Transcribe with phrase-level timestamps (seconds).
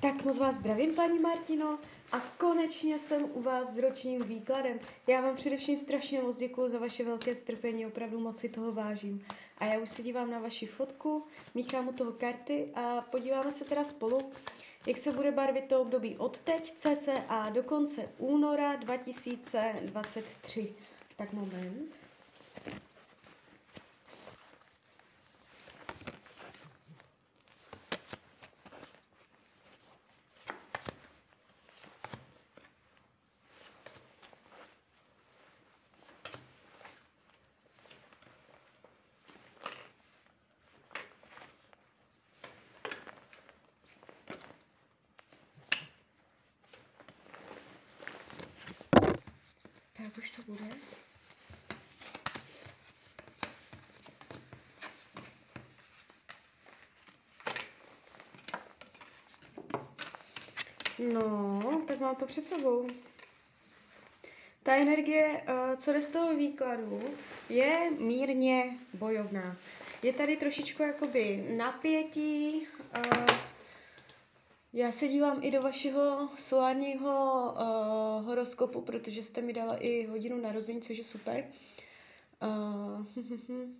[0.00, 1.78] Tak moc vás zdravím, paní Martino,
[2.12, 4.80] a konečně jsem u vás s ročním výkladem.
[5.06, 9.24] Já vám především strašně moc děkuji za vaše velké strpení, opravdu moc si toho vážím.
[9.58, 11.24] A já už se dívám na vaši fotku,
[11.54, 14.32] míchám u toho karty a podíváme se teda spolu,
[14.86, 20.74] jak se bude barvit to období od teď cca do konce února 2023.
[21.16, 22.07] Tak moment.
[50.46, 50.64] Bude.
[61.12, 62.86] No, tak mám to před sebou.
[64.62, 67.02] Ta energie, eh, co jde z toho výkladu,
[67.48, 69.56] je mírně bojovná.
[70.02, 72.66] Je tady trošičku jakoby napětí.
[74.72, 80.40] Já se dívám i do vašeho solárního uh, horoskopu, protože jste mi dala i hodinu
[80.40, 81.50] narození, což je super.
[82.42, 83.06] Uh,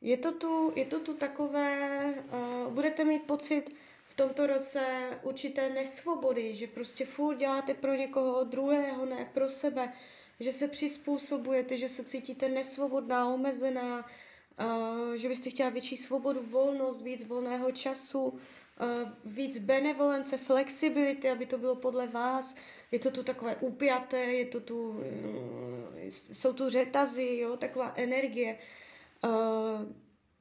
[0.00, 3.74] je, to tu, je to tu takové, uh, budete mít pocit
[4.08, 9.92] v tomto roce určité nesvobody, že prostě furt děláte pro někoho druhého, ne pro sebe,
[10.40, 14.06] že se přizpůsobujete, že se cítíte nesvobodná, omezená,
[14.60, 18.40] uh, že byste chtěla větší svobodu, volnost, víc volného času,
[19.24, 22.54] víc benevolence, flexibility, aby to bylo podle vás.
[22.90, 25.02] Je to tu takové upjaté, je to tu, uh,
[26.08, 28.58] jsou tu řetazy, jo, taková energie.
[29.24, 29.30] Uh,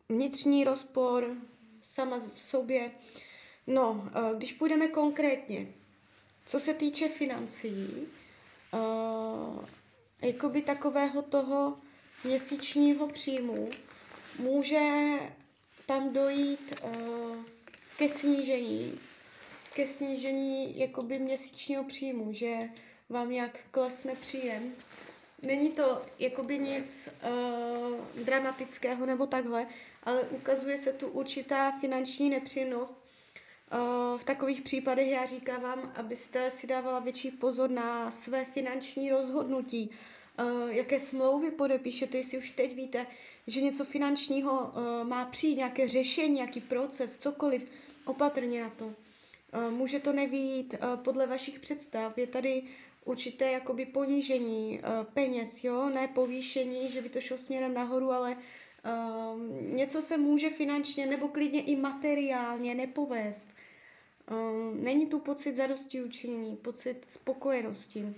[0.10, 1.36] vnitřní rozpor
[1.82, 2.92] sama v sobě.
[3.68, 5.68] No, když půjdeme konkrétně,
[6.46, 8.08] co se týče financí,
[10.22, 11.78] jakoby takového toho
[12.24, 13.70] měsíčního příjmu,
[14.40, 14.80] může
[15.86, 16.74] tam dojít
[17.98, 19.00] ke snížení,
[19.74, 22.58] ke snížení jakoby měsíčního příjmu, že
[23.10, 24.74] vám nějak klesne příjem.
[25.42, 29.68] Není to jakoby nic uh, dramatického nebo takhle,
[30.04, 33.06] ale ukazuje se tu určitá finanční nepříjemnost.
[33.74, 39.12] Uh, v takových případech já říkám vám, abyste si dávala větší pozor na své finanční
[39.12, 39.92] rozhodnutí,
[40.68, 43.08] jaké smlouvy podepíšete, jestli už teď víte,
[43.48, 47.64] že něco finančního uh, má přijít, nějaké řešení, nějaký proces, cokoliv,
[48.06, 48.94] opatrně na to.
[49.70, 52.18] Může to nevít podle vašich představ.
[52.18, 52.64] Je tady
[53.06, 54.82] určité jakoby ponížení
[55.14, 58.38] peněz, jo, ne povýšení, že by to šlo směrem nahoru, ale
[59.62, 63.48] něco se může finančně nebo klidně i materiálně nepovést.
[64.74, 68.16] Není tu pocit zadosti učinění, pocit spokojenosti.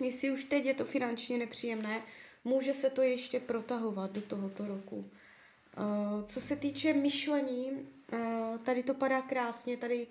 [0.00, 2.02] Jestli už teď je to finančně nepříjemné,
[2.44, 4.96] může se to ještě protahovat do tohoto roku.
[4.96, 10.06] Uh, co se týče myšlení, Eh, tady to padá krásně, tady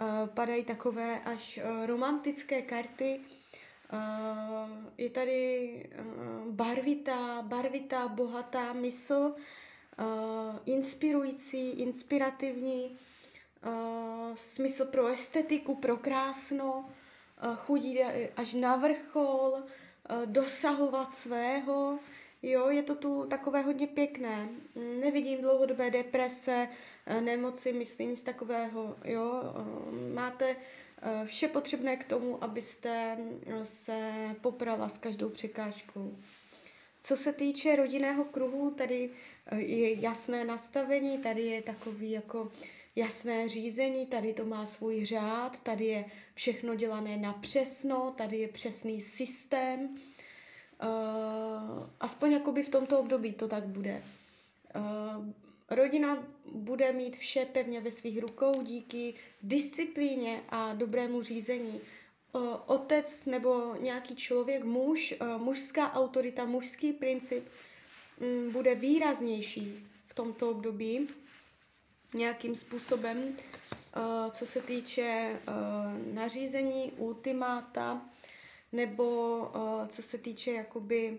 [0.00, 3.20] uh, padají takové až romantické karty.
[4.98, 5.90] Je tady
[6.50, 9.34] barvitá, barvitá, bohatá mysl,
[10.66, 12.98] inspirující, inspirativní,
[14.34, 16.90] smysl pro estetiku, pro krásno,
[17.56, 18.02] chudí
[18.36, 21.98] až na vrchol, uh, dosahovat svého.
[22.42, 24.48] Jo, je to tu takové hodně pěkné.
[25.00, 26.68] Nevidím dlouhodobé deprese,
[27.06, 28.96] Eh, nemoci, myslím nic takového.
[29.04, 29.42] Jo?
[29.44, 30.56] Eh, máte
[31.02, 33.18] eh, vše potřebné k tomu, abyste
[33.64, 36.18] se poprala s každou překážkou.
[37.00, 39.10] Co se týče rodinného kruhu, tady
[39.56, 42.52] je jasné nastavení, tady je takový jako
[42.96, 46.04] jasné řízení, tady to má svůj řád, tady je
[46.34, 49.96] všechno dělané na přesno, tady je přesný systém.
[50.82, 54.02] Uh, aspoň jakoby v tomto období to tak bude.
[54.76, 55.26] Uh,
[55.70, 61.80] Rodina bude mít vše pevně ve svých rukou díky disciplíně a dobrému řízení.
[62.66, 67.48] Otec nebo nějaký člověk, muž, mužská autorita, mužský princip
[68.20, 71.08] mm, bude výraznější v tomto období
[72.14, 73.36] nějakým způsobem,
[74.30, 75.38] co se týče
[76.12, 78.02] nařízení, ultimáta,
[78.72, 79.50] nebo
[79.88, 81.18] co se týče jakoby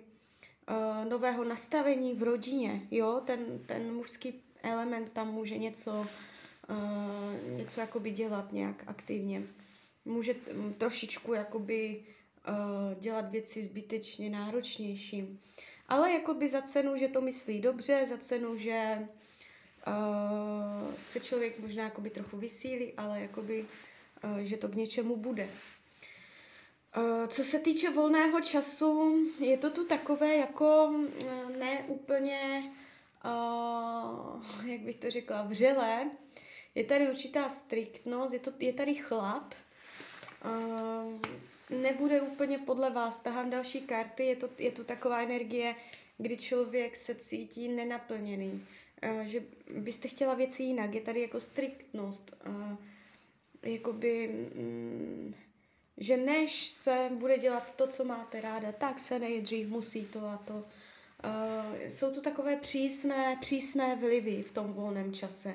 [1.10, 6.07] nového nastavení v rodině, jo, ten, ten mužský element tam může něco,
[7.56, 9.42] něco jakoby dělat nějak aktivně.
[10.06, 10.36] Může
[10.78, 12.04] trošičku jakoby
[13.00, 15.39] dělat věci zbytečně náročnější.
[15.88, 19.07] Ale jakoby za cenu, že to myslí dobře, za cenu, že
[19.88, 23.66] uh, se člověk možná jakoby trochu vysílí, ale jakoby,
[24.24, 25.50] uh, že to k něčemu bude.
[26.98, 30.94] Uh, co se týče volného času, je to tu takové jako
[31.60, 32.72] ne úplně,
[34.66, 36.12] jak bych to řekla, vřelé.
[36.76, 39.56] Je tady určitá striktnost, je, to, je tady chlad.
[41.70, 45.76] Nebude úplně podle vás, tahám další karty, je to, je to taková energie,
[46.18, 48.68] kdy člověk se cítí nenaplněný,
[49.24, 49.44] že
[49.80, 52.78] byste chtěla věci jinak, je tady jako striktnost, uh,
[53.64, 55.34] jakoby, mm,
[55.98, 60.38] že než se bude dělat to, co máte ráda, tak se nejdřív musí to a
[60.38, 60.54] to.
[60.54, 65.54] Uh, jsou tu takové přísné, přísné vlivy v tom volném čase.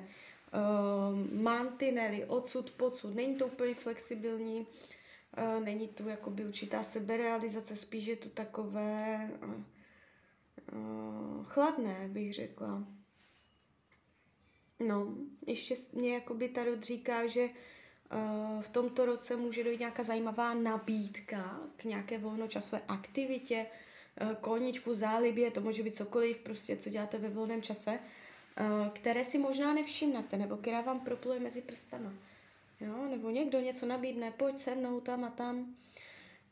[1.32, 4.66] Mantinely, odsud, pocud, není to úplně flexibilní,
[5.64, 9.30] není tu jakoby určitá seberealizace, spíš je tu takové
[11.44, 12.97] chladné, bych řekla.
[14.80, 15.14] No,
[15.46, 21.60] ještě mě jakoby Tarot říká, že uh, v tomto roce může dojít nějaká zajímavá nabídka
[21.76, 23.66] k nějaké volnočasové aktivitě,
[24.22, 29.24] uh, koníčku, zálibě, to může být cokoliv, prostě co děláte ve volném čase, uh, které
[29.24, 32.12] si možná nevšimnete, nebo která vám propluje mezi prstama.
[32.80, 35.74] Jo, nebo někdo něco nabídne, pojď se mnou tam a tam.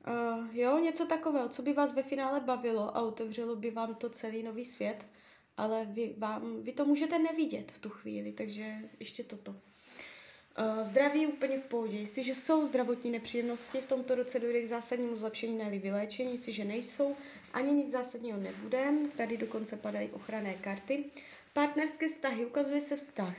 [0.06, 4.10] Uh, jo, něco takového, co by vás ve finále bavilo a otevřelo by vám to
[4.10, 5.06] celý nový svět,
[5.56, 9.50] ale vy, vám, vy to můžete nevidět v tu chvíli, takže ještě toto.
[9.50, 11.96] Uh, zdraví úplně v pohodě.
[11.96, 16.32] Jestliže jsou zdravotní nepříjemnosti, v tomto roce dojde k zásadnímu zlepšení, ne vyléčení.
[16.32, 17.16] Jestliže nejsou,
[17.52, 18.92] ani nic zásadního nebude.
[19.16, 21.04] Tady dokonce padají ochranné karty.
[21.52, 23.36] Partnerské vztahy, ukazuje se vztah.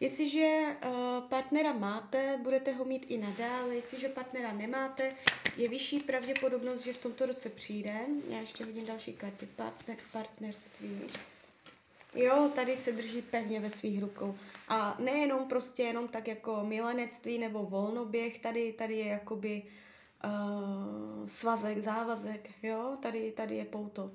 [0.00, 3.74] Jestliže uh, partnera máte, budete ho mít i nadále.
[3.74, 5.12] Jestliže partnera nemáte,
[5.56, 7.94] je vyšší pravděpodobnost, že v tomto roce přijde.
[8.28, 9.46] Já ještě hodím další karty.
[9.46, 11.00] Partner, partnerství.
[12.14, 14.38] Jo, tady se drží pevně ve svých rukou.
[14.68, 19.62] A nejenom prostě jenom tak jako milenectví nebo volnoběh, tady, tady je jakoby
[20.24, 24.10] uh, svazek, závazek, jo, tady, tady je pouto.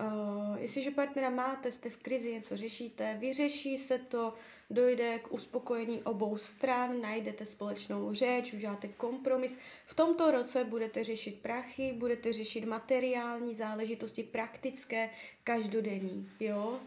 [0.00, 4.34] Uh, jestliže partnera máte, jste v krizi, něco řešíte, vyřeší se to,
[4.70, 9.58] dojde k uspokojení obou stran, najdete společnou řeč, uděláte kompromis.
[9.86, 15.10] V tomto roce budete řešit prachy, budete řešit materiální záležitosti, praktické,
[15.44, 16.80] každodenní, jo.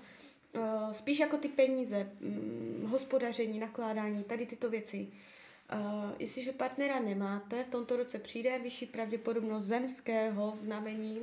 [0.55, 5.07] Uh, spíš jako ty peníze, um, hospodaření, nakládání, tady tyto věci.
[5.07, 11.19] Uh, jestliže partnera nemáte, v tomto roce přijde vyšší pravděpodobnost zemského znamení.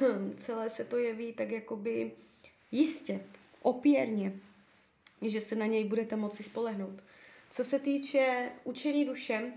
[0.36, 2.12] Celé se to jeví tak jakoby
[2.72, 3.20] jistě,
[3.62, 4.32] opěrně,
[5.22, 7.02] že se na něj budete moci spolehnout.
[7.50, 9.54] Co se týče učení dušem,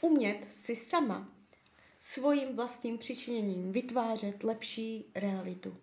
[0.00, 1.28] umět si sama
[2.00, 5.76] svým vlastním přičiněním vytvářet lepší realitu.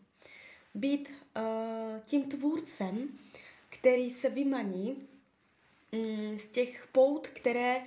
[0.74, 3.20] Být uh, tím tvůrcem,
[3.70, 5.08] který se vymaní
[5.92, 7.82] um, z těch pout, které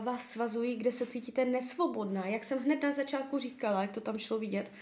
[0.00, 2.26] vás svazují, kde se cítíte nesvobodná.
[2.26, 4.72] Jak jsem hned na začátku říkala, jak to tam šlo vidět,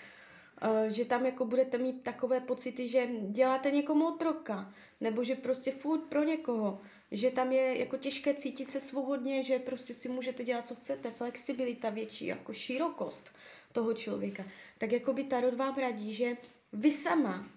[0.62, 5.72] uh, že tam jako budete mít takové pocity, že děláte někomu otroka, nebo že prostě
[5.72, 10.44] furt pro někoho, že tam je jako těžké cítit se svobodně, že prostě si můžete
[10.44, 13.32] dělat, co chcete, flexibilita větší, jako širokost
[13.72, 14.44] toho člověka.
[14.78, 16.36] Tak jako by Tarot vám radí, že
[16.72, 17.48] vy sama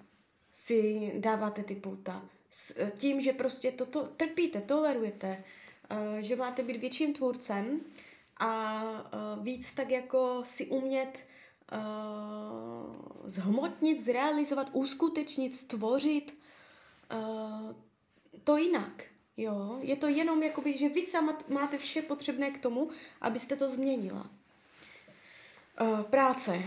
[0.52, 2.30] si dáváte ty pouta.
[2.50, 5.44] S eh, tím, že prostě toto trpíte, tolerujete,
[6.20, 7.82] že máte být větším tvůrcem
[8.38, 11.26] a uh, víc tak jako si umět
[11.72, 16.44] uh, zhmotnit, zrealizovat, uskutečnit, stvořit
[18.44, 19.04] to jinak.
[19.38, 22.90] Jo, je to jenom jakoby, že vy sama máte vše potřebné k tomu,
[23.22, 24.30] abyste to změnila.
[26.10, 26.62] Práce.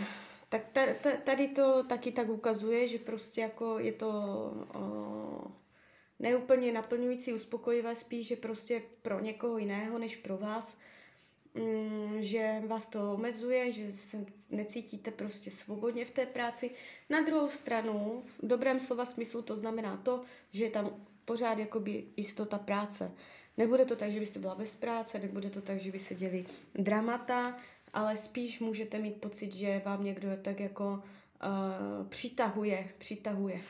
[0.49, 0.63] Tak
[1.25, 4.11] tady to taky tak ukazuje, že prostě jako je to
[6.19, 10.79] neúplně naplňující, uspokojivé, spíš, že prostě pro někoho jiného než pro vás,
[11.53, 16.71] um, že vás to omezuje, že se necítíte prostě svobodně v té práci.
[17.11, 22.05] Na druhou stranu, v dobrém slova smyslu to znamená to, že je tam pořád jakoby
[22.17, 23.13] jistota práce.
[23.57, 26.47] Nebude to tak, že byste byla bez práce, nebude to tak, že by se děli
[26.75, 27.57] dramata,
[27.93, 31.03] ale spíš můžete mít pocit, že vám někdo tak jako
[31.45, 33.61] uh, přitahuje, přitahuje.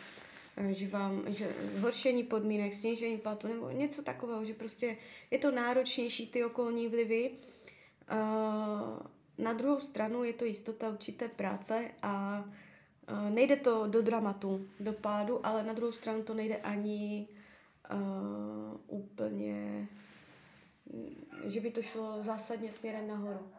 [0.61, 4.97] Uh, že vám, že zhoršení podmínek, snížení platu nebo něco takového, že prostě
[5.31, 7.31] je to náročnější ty okolní vlivy.
[7.31, 8.99] Uh,
[9.39, 12.45] na druhou stranu je to jistota určité práce a
[13.13, 17.29] uh, nejde to do dramatu, do pádu, ale na druhou stranu to nejde ani
[18.87, 19.89] úplně,
[21.45, 23.53] že by to šlo zásadně směrem nahoru.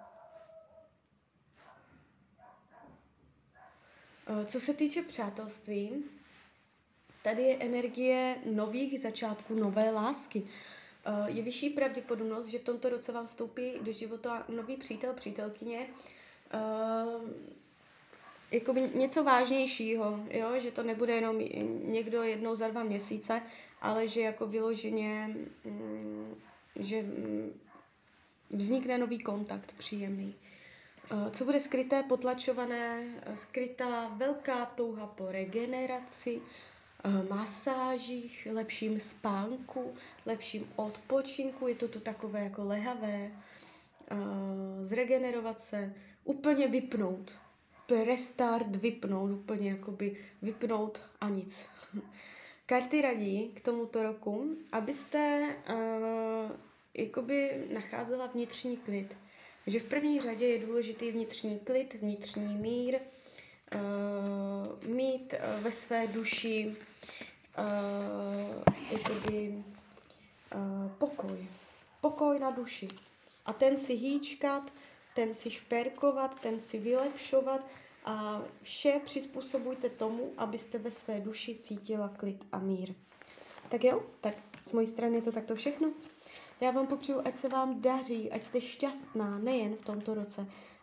[4.46, 6.04] Co se týče přátelství,
[7.28, 10.42] tady je energie nových začátků, nové lásky.
[10.42, 15.88] Uh, je vyšší pravděpodobnost, že v tomto roce vám vstoupí do života nový přítel, přítelkyně,
[16.54, 17.30] uh,
[18.52, 20.60] jakoby něco vážnějšího, jo?
[20.60, 21.40] že to nebude jenom
[21.92, 23.42] někdo jednou za dva měsíce,
[23.82, 26.36] ale že jako vyloženě, mm,
[26.76, 27.60] že mm,
[28.50, 30.36] vznikne nový kontakt příjemný.
[31.12, 36.77] Eh, co bude skryté, potlačované, eh, skrytá velká touha po regeneraci, eh,
[37.30, 39.94] masážích, lepším spánku,
[40.26, 43.32] lepším odpočinku, je to tu takové jako lehavé,
[44.82, 47.38] zregenerovat se, úplně vypnout,
[48.06, 51.70] restart vypnout, úplně jakoby vypnout a nic.
[52.66, 56.52] Karty radí k tomuto roku, abyste uh,
[56.98, 59.18] jakoby nacházela vnitřní klid.
[59.68, 63.00] Že v první řadě je důležitý vnitřní klid, vnitřní mír,
[63.76, 66.76] uh, mít uh, ve své duši
[67.58, 69.64] uh, jakoby,
[70.56, 71.48] uh, pokoj.
[72.02, 72.88] Pokoj na duši.
[73.46, 74.74] A ten si hýčkat,
[75.16, 77.62] ten si šperkovat, ten si vylepšovat
[78.06, 82.94] a vše přizpůsobujte tomu, abyste ve své duši cítila klid a mír.
[83.70, 85.92] Tak jo, tak z mojí strany je to takto všechno.
[86.62, 90.48] Já vám popřeju, ať se vám daří, ať jste šťastná, nejen v tomto roce.